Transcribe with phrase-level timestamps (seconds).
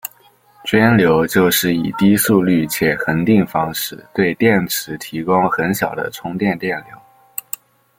[0.65, 6.97] 涓流就是以低速率且恒定方式对电池提供很小的充电电流。